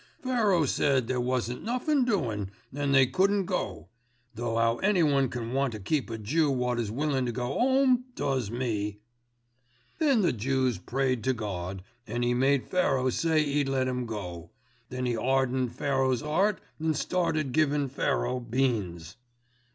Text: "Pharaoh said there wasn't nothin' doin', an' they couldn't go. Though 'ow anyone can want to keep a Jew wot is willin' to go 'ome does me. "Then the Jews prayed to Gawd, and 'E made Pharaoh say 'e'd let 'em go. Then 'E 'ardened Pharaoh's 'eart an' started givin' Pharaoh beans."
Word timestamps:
"Pharaoh 0.23 0.65
said 0.65 1.05
there 1.05 1.21
wasn't 1.21 1.63
nothin' 1.63 2.05
doin', 2.05 2.49
an' 2.73 2.91
they 2.91 3.05
couldn't 3.05 3.45
go. 3.45 3.89
Though 4.33 4.57
'ow 4.57 4.77
anyone 4.79 5.29
can 5.29 5.53
want 5.53 5.73
to 5.73 5.79
keep 5.79 6.09
a 6.09 6.17
Jew 6.17 6.49
wot 6.49 6.79
is 6.79 6.89
willin' 6.89 7.27
to 7.27 7.31
go 7.31 7.59
'ome 7.59 8.05
does 8.15 8.49
me. 8.49 8.97
"Then 9.99 10.21
the 10.21 10.33
Jews 10.33 10.79
prayed 10.79 11.23
to 11.25 11.33
Gawd, 11.33 11.83
and 12.07 12.25
'E 12.25 12.33
made 12.33 12.65
Pharaoh 12.65 13.11
say 13.11 13.43
'e'd 13.43 13.69
let 13.69 13.87
'em 13.87 14.07
go. 14.07 14.49
Then 14.89 15.05
'E 15.05 15.15
'ardened 15.15 15.75
Pharaoh's 15.75 16.23
'eart 16.23 16.61
an' 16.79 16.95
started 16.95 17.51
givin' 17.51 17.87
Pharaoh 17.87 18.39
beans." 18.39 19.17